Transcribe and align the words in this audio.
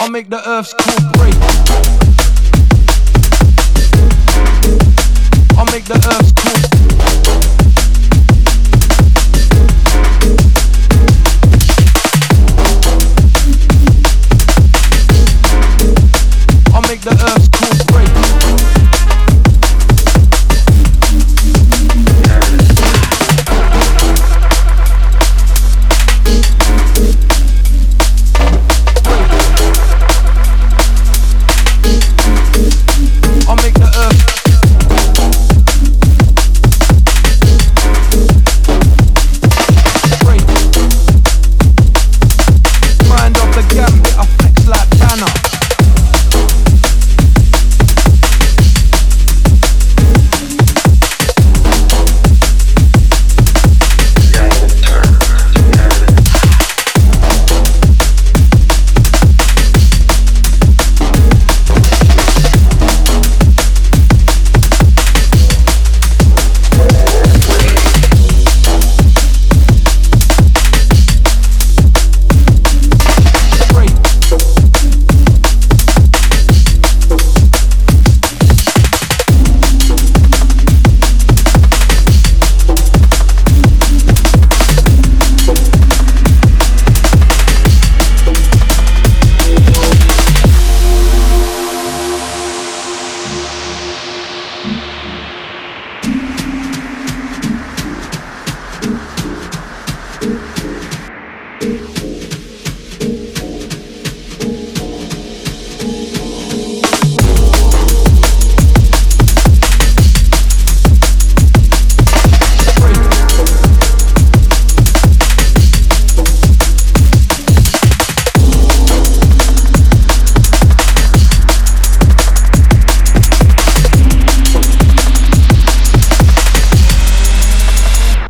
I'll 0.00 0.10
make 0.10 0.30
the 0.30 0.40
earth's 0.48 0.74
core 0.74 1.10
break. 1.14 1.34
I'll 5.58 5.66
make 5.72 5.84
the 5.86 5.96
earth's 5.96 6.32
core. 6.32 6.77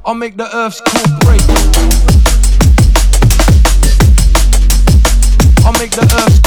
I'll 0.08 0.14
make 0.14 0.38
the 0.38 0.48
earth's 0.56 0.80
core 0.80 1.18
break. 1.20 2.07
Make 5.78 5.92
the 5.92 6.02
earth's 6.02 6.37